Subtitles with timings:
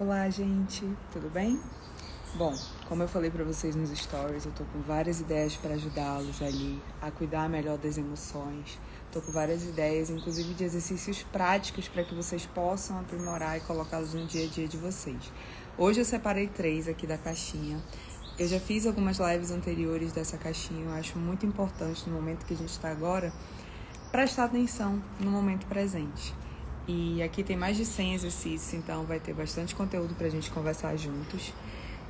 [0.00, 1.60] Olá, gente, tudo bem?
[2.36, 2.54] Bom,
[2.88, 6.80] como eu falei para vocês nos stories, eu tô com várias ideias para ajudá-los ali
[7.02, 8.78] a cuidar melhor das emoções.
[9.10, 14.14] Tô com várias ideias, inclusive de exercícios práticos para que vocês possam aprimorar e colocá-los
[14.14, 15.32] no dia a dia de vocês.
[15.76, 17.82] Hoje eu separei três aqui da caixinha.
[18.38, 22.54] Eu já fiz algumas lives anteriores dessa caixinha, eu acho muito importante no momento que
[22.54, 23.32] a gente está agora
[24.12, 26.32] prestar atenção no momento presente.
[26.88, 30.50] E aqui tem mais de 100 exercícios, então vai ter bastante conteúdo para a gente
[30.50, 31.52] conversar juntos.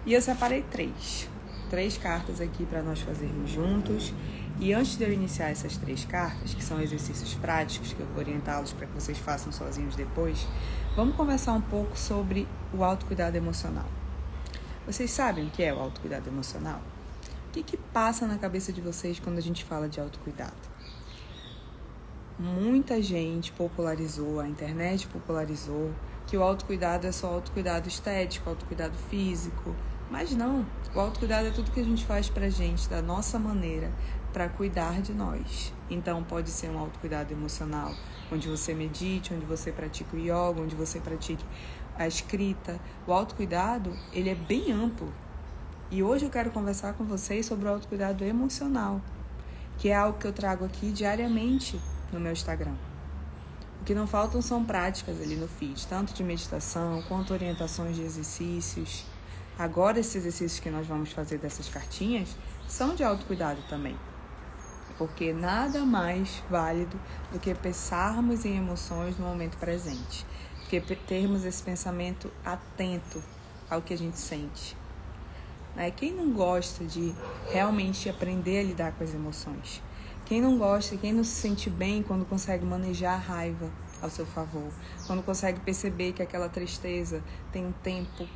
[0.06, 1.28] E eu separei três.
[1.68, 4.14] Três cartas aqui para nós fazermos juntos.
[4.60, 8.18] E antes de eu iniciar essas três cartas, que são exercícios práticos que eu vou
[8.18, 10.46] orientá-los para que vocês façam sozinhos depois,
[10.94, 13.86] vamos conversar um pouco sobre o autocuidado emocional.
[14.86, 16.80] Vocês sabem o que é o autocuidado emocional?
[17.48, 20.77] O que, que passa na cabeça de vocês quando a gente fala de autocuidado?
[22.38, 25.90] Muita gente popularizou, a internet popularizou,
[26.26, 29.74] que o autocuidado é só autocuidado estético, autocuidado físico.
[30.10, 30.64] Mas não,
[30.94, 33.90] o autocuidado é tudo que a gente faz pra gente, da nossa maneira,
[34.32, 35.72] para cuidar de nós.
[35.90, 37.92] Então pode ser um autocuidado emocional,
[38.32, 41.44] onde você medite, onde você pratica o yoga, onde você pratique
[41.96, 42.78] a escrita.
[43.06, 45.12] O autocuidado, ele é bem amplo.
[45.90, 49.00] E hoje eu quero conversar com vocês sobre o autocuidado emocional,
[49.78, 51.80] que é algo que eu trago aqui diariamente
[52.12, 52.74] no meu Instagram.
[53.80, 58.02] O que não faltam são práticas ali no feed, tanto de meditação quanto orientações de
[58.02, 59.04] exercícios.
[59.58, 62.36] Agora, esses exercícios que nós vamos fazer dessas cartinhas
[62.66, 63.96] são de autocuidado também.
[64.96, 66.98] Porque nada mais válido
[67.32, 70.26] do que pensarmos em emoções no momento presente.
[70.60, 73.22] Porque termos esse pensamento atento
[73.70, 74.76] ao que a gente sente.
[75.74, 75.90] Né?
[75.90, 77.14] Quem não gosta de
[77.50, 79.80] realmente aprender a lidar com as emoções?
[80.28, 83.66] Quem não gosta, quem não se sente bem quando consegue manejar a raiva
[84.02, 84.70] ao seu favor,
[85.06, 88.28] quando consegue perceber que aquela tristeza tem um tempo,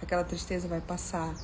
[0.00, 1.34] aquela tristeza vai passar.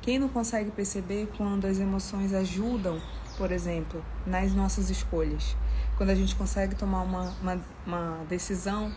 [0.00, 3.02] Quem não consegue perceber quando as emoções ajudam,
[3.36, 5.54] por exemplo, nas nossas escolhas?
[5.98, 8.90] Quando a gente consegue tomar uma, uma, uma decisão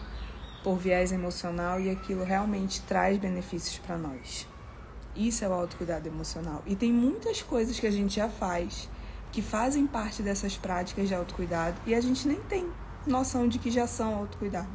[0.63, 4.47] por viés emocional e aquilo realmente traz benefícios para nós.
[5.13, 6.63] Isso é o autocuidado emocional.
[6.65, 8.87] E tem muitas coisas que a gente já faz
[9.33, 12.69] que fazem parte dessas práticas de autocuidado e a gente nem tem
[13.05, 14.69] noção de que já são autocuidado.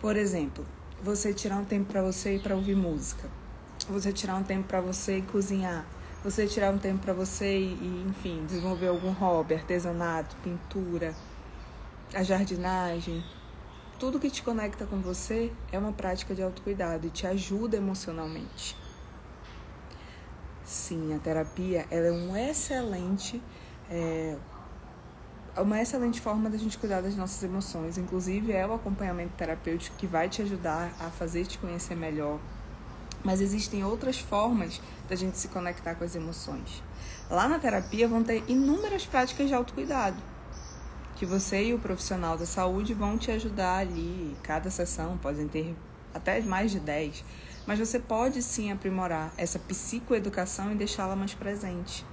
[0.00, 0.66] Por exemplo,
[1.02, 3.30] você tirar um tempo para você e para ouvir música.
[3.88, 5.86] Você tirar um tempo para você e cozinhar.
[6.24, 11.14] Você tirar um tempo para você e, enfim, desenvolver algum hobby, artesanato, pintura,
[12.12, 13.22] a jardinagem.
[14.00, 18.76] Tudo que te conecta com você é uma prática de autocuidado e te ajuda emocionalmente.
[20.66, 23.40] Sim, a terapia ela é um excelente,
[23.88, 24.36] é,
[25.56, 27.96] uma excelente forma da gente cuidar das nossas emoções.
[27.96, 32.40] Inclusive, é o acompanhamento terapêutico que vai te ajudar a fazer te conhecer melhor.
[33.22, 36.82] Mas existem outras formas da gente se conectar com as emoções.
[37.30, 40.20] Lá na terapia vão ter inúmeras práticas de autocuidado
[41.16, 44.36] que você e o profissional da saúde vão te ajudar ali.
[44.42, 45.74] Cada sessão podem ter
[46.12, 47.24] até mais de 10
[47.66, 52.06] mas você pode sim aprimorar essa psicoeducação e deixá-la mais presente.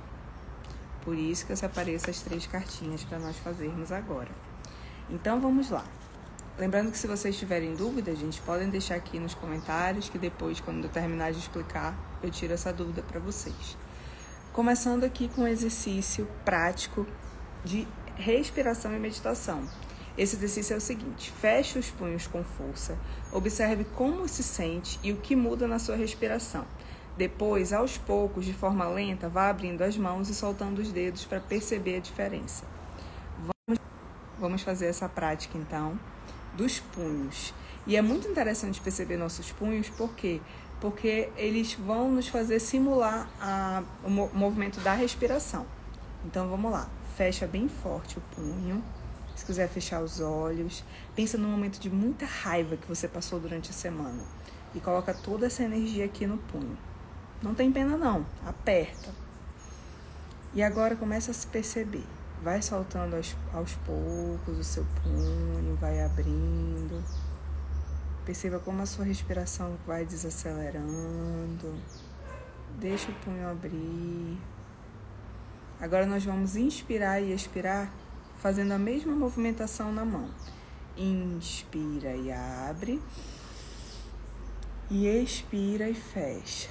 [1.03, 4.31] Por isso que eu separei essas três cartinhas para nós fazermos agora.
[5.09, 5.83] Então vamos lá.
[6.57, 10.83] Lembrando que se vocês tiverem dúvidas, gente, podem deixar aqui nos comentários que depois, quando
[10.85, 13.75] eu terminar de explicar, eu tiro essa dúvida para vocês.
[14.53, 17.07] Começando aqui com um exercício prático
[17.65, 19.67] de respiração e meditação.
[20.17, 22.97] Esse exercício é o seguinte: feche os punhos com força,
[23.31, 26.65] observe como se sente e o que muda na sua respiração.
[27.17, 31.39] Depois, aos poucos, de forma lenta, vá abrindo as mãos e soltando os dedos para
[31.39, 32.63] perceber a diferença.
[33.37, 33.81] Vamos,
[34.39, 35.99] vamos fazer essa prática então
[36.55, 37.53] dos punhos.
[37.85, 40.41] E é muito interessante perceber nossos punhos, por quê?
[40.79, 45.65] Porque eles vão nos fazer simular a, o movimento da respiração.
[46.25, 48.83] Então vamos lá, fecha bem forte o punho.
[49.35, 50.83] Se quiser fechar os olhos,
[51.15, 54.21] pensa num momento de muita raiva que você passou durante a semana
[54.75, 56.77] e coloca toda essa energia aqui no punho.
[57.41, 59.09] Não tem pena não, aperta.
[60.53, 62.05] E agora começa a se perceber.
[62.43, 67.03] Vai soltando aos, aos poucos o seu punho, vai abrindo.
[68.25, 71.75] Perceba como a sua respiração vai desacelerando.
[72.79, 74.37] Deixa o punho abrir.
[75.79, 77.91] Agora nós vamos inspirar e expirar
[78.43, 80.29] fazendo a mesma movimentação na mão.
[80.97, 83.01] Inspira e abre.
[84.91, 86.69] E expira e fecha.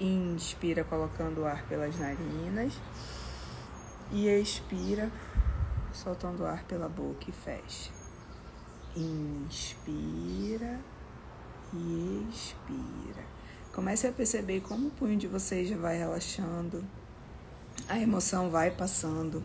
[0.00, 2.72] Inspira colocando o ar pelas narinas.
[4.10, 5.12] E expira
[5.92, 7.90] soltando o ar pela boca e fecha.
[8.96, 10.80] Inspira
[11.74, 13.24] Inspira.
[13.74, 16.82] Comece a perceber como o punho de vocês já vai relaxando,
[17.88, 19.44] a emoção vai passando.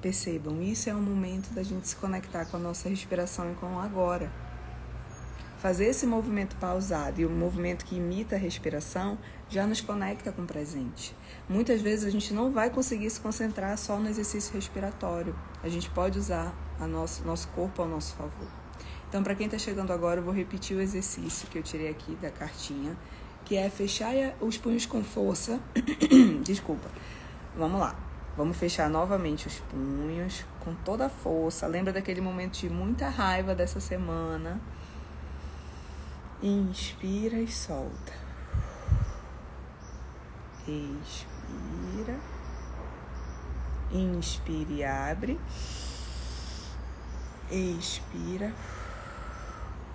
[0.00, 3.74] Percebam, isso é um momento da gente se conectar com a nossa respiração e com
[3.74, 4.32] o agora.
[5.58, 9.16] Fazer esse movimento pausado e o movimento que imita a respiração
[9.48, 11.14] já nos conecta com o presente.
[11.48, 15.36] Muitas vezes a gente não vai conseguir se concentrar só no exercício respiratório.
[15.62, 18.48] A gente pode usar a nosso, nosso corpo ao nosso favor.
[19.08, 22.16] Então, para quem está chegando agora, eu vou repetir o exercício que eu tirei aqui
[22.16, 22.96] da cartinha,
[23.44, 25.60] que é fechar os punhos com força.
[26.44, 26.88] Desculpa.
[27.56, 27.94] Vamos lá.
[28.36, 31.66] Vamos fechar novamente os punhos com toda a força.
[31.66, 34.60] Lembra daquele momento de muita raiva dessa semana?
[36.42, 38.12] Inspira e solta.
[40.66, 42.18] Expira.
[43.92, 45.38] Inspire e abre.
[47.50, 48.52] Expira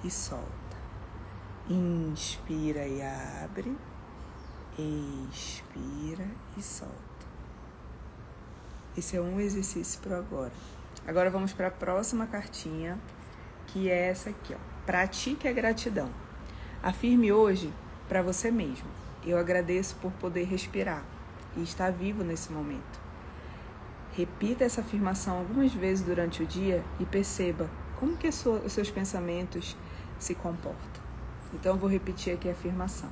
[0.03, 0.56] e solta.
[1.69, 3.75] Inspira e abre.
[4.79, 6.25] Expira
[6.55, 6.95] e solta.
[8.97, 10.53] Esse é um exercício para agora.
[11.05, 12.97] Agora vamos para a próxima cartinha,
[13.67, 14.57] que é essa aqui, ó.
[14.85, 16.09] Pratique a gratidão.
[16.81, 17.73] Afirme hoje
[18.07, 18.87] para você mesmo:
[19.25, 21.03] Eu agradeço por poder respirar
[21.57, 22.97] e estar vivo nesse momento.
[24.13, 29.75] Repita essa afirmação algumas vezes durante o dia e perceba como que os seus pensamentos
[30.17, 31.06] se comportam.
[31.53, 33.09] Então vou repetir aqui a afirmação.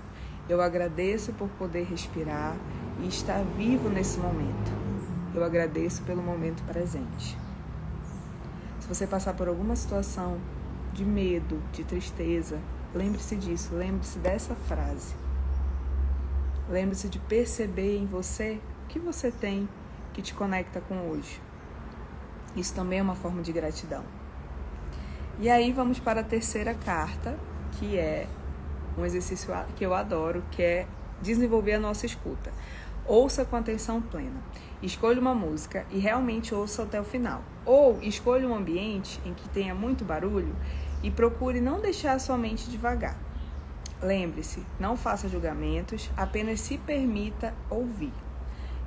[0.48, 2.56] Eu agradeço por poder respirar
[3.02, 4.72] e estar vivo nesse momento.
[5.34, 7.38] Eu agradeço pelo momento presente.
[8.80, 10.40] Se você passar por alguma situação
[10.94, 12.60] de medo, de tristeza,
[12.96, 15.14] Lembre-se disso, lembre-se dessa frase.
[16.70, 19.68] Lembre-se de perceber em você o que você tem
[20.14, 21.42] que te conecta com hoje.
[22.56, 24.06] Isso também é uma forma de gratidão.
[25.42, 27.38] E aí vamos para a terceira carta,
[27.80, 28.28] que é
[28.98, 30.88] um exercício que eu adoro, que é
[31.22, 32.52] desenvolver a nossa escuta.
[33.06, 34.42] Ouça com atenção plena.
[34.82, 37.44] Escolha uma música e realmente ouça até o final.
[37.66, 40.56] Ou escolha um ambiente em que tenha muito barulho
[41.04, 43.18] e procure não deixar sua mente devagar.
[44.02, 48.14] Lembre-se, não faça julgamentos, apenas se permita ouvir.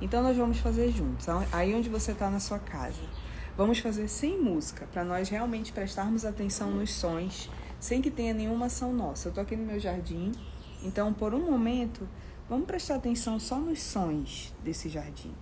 [0.01, 3.01] Então nós vamos fazer juntos, aí onde você está na sua casa.
[3.57, 8.65] Vamos fazer sem música, para nós realmente prestarmos atenção nos sons, sem que tenha nenhuma
[8.65, 9.27] ação nossa.
[9.27, 10.31] Eu estou aqui no meu jardim,
[10.83, 12.07] então por um momento,
[12.49, 15.33] vamos prestar atenção só nos sons desse jardim.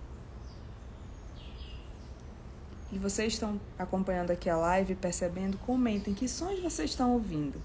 [2.90, 7.60] E vocês estão acompanhando aqui a live, percebendo, comentem que sons vocês estão ouvindo.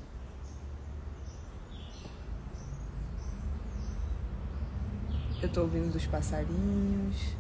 [5.42, 7.36] Eu estou ouvindo dos passarinhos,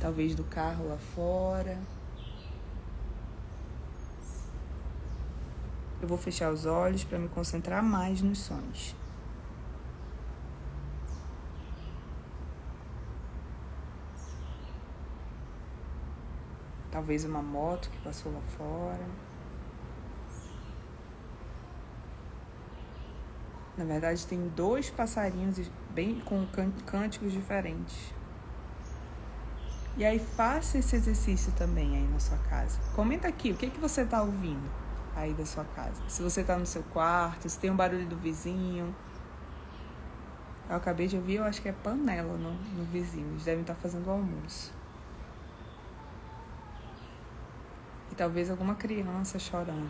[0.00, 1.78] talvez do carro lá fora.
[6.00, 8.96] Eu vou fechar os olhos para me concentrar mais nos sons.
[16.90, 19.06] Talvez uma moto que passou lá fora.
[23.76, 26.46] Na verdade, tem dois passarinhos bem com
[26.86, 28.12] cânticos diferentes.
[29.96, 32.78] E aí faça esse exercício também aí na sua casa.
[32.94, 36.02] Comenta aqui o que, que você está ouvindo aí da sua casa.
[36.08, 38.94] Se você está no seu quarto, se tem um barulho do vizinho.
[40.68, 43.28] Eu acabei de ouvir, eu acho que é panela no, no vizinho.
[43.30, 44.72] Eles devem estar tá fazendo o almoço.
[48.20, 49.88] talvez alguma criança chorando.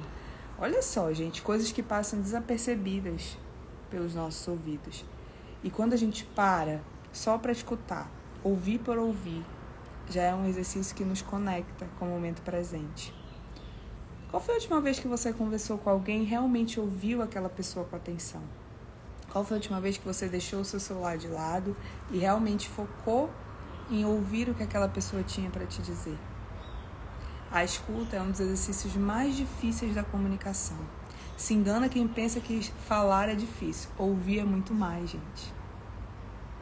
[0.56, 3.36] Olha só, gente, coisas que passam desapercebidas
[3.90, 5.04] pelos nossos ouvidos.
[5.64, 8.08] E quando a gente para só para escutar,
[8.44, 9.44] ouvir por ouvir,
[10.08, 13.12] já é um exercício que nos conecta com o momento presente.
[14.30, 17.84] Qual foi a última vez que você conversou com alguém e realmente ouviu aquela pessoa
[17.84, 18.40] com atenção?
[19.28, 21.76] Qual foi a última vez que você deixou o seu celular de lado
[22.12, 23.28] e realmente focou
[23.90, 26.16] em ouvir o que aquela pessoa tinha para te dizer?
[27.50, 30.78] A escuta é um dos exercícios mais difíceis da comunicação.
[31.36, 35.52] Se engana quem pensa que falar é difícil, ouvir é muito mais, gente.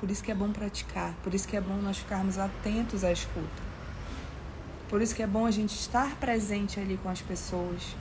[0.00, 3.12] Por isso que é bom praticar, por isso que é bom nós ficarmos atentos à
[3.12, 3.67] escuta.
[4.88, 7.96] Por isso que é bom a gente estar presente ali com as pessoas.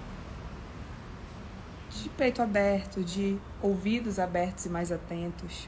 [1.90, 5.68] De peito aberto, de ouvidos abertos e mais atentos.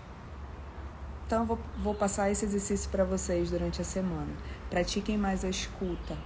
[1.26, 4.32] Então, vou, vou passar esse exercício para vocês durante a semana.
[4.70, 6.18] Pratiquem mais a escuta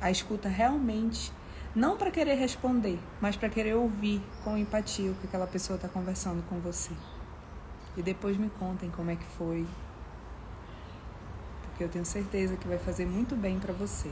[0.00, 1.32] a escuta realmente,
[1.74, 5.88] não para querer responder, mas para querer ouvir com empatia o que aquela pessoa está
[5.88, 6.92] conversando com você.
[7.96, 9.66] E depois me contem como é que foi,
[11.62, 14.10] porque eu tenho certeza que vai fazer muito bem para você.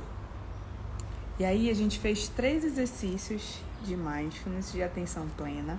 [1.38, 5.78] E aí a gente fez três exercícios de mindfulness, de atenção plena,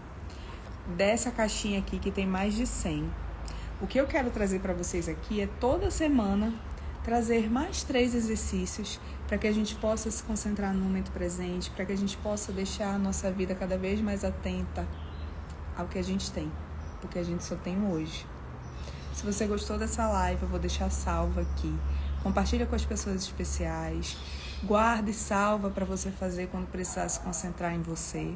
[0.96, 3.10] dessa caixinha aqui que tem mais de 100.
[3.82, 6.54] O que eu quero trazer para vocês aqui é toda semana
[7.04, 11.86] trazer mais três exercícios para que a gente possa se concentrar no momento presente, para
[11.86, 14.88] que a gente possa deixar a nossa vida cada vez mais atenta
[15.76, 16.52] ao que a gente tem,
[17.02, 18.26] porque a gente só tem hoje.
[19.14, 21.74] Se você gostou dessa live, eu vou deixar salva aqui.
[22.22, 24.18] Compartilha com as pessoas especiais.
[24.64, 28.36] Guarda e salva para você fazer quando precisar se concentrar em você.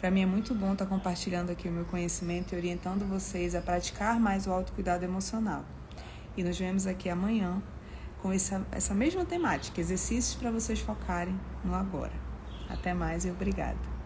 [0.00, 3.54] Para mim é muito bom estar tá compartilhando aqui o meu conhecimento e orientando vocês
[3.54, 5.64] a praticar mais o autocuidado emocional.
[6.36, 7.62] E nos vemos aqui amanhã
[8.20, 12.12] com essa, essa mesma temática, exercícios para vocês focarem no agora.
[12.68, 13.97] Até mais e obrigada.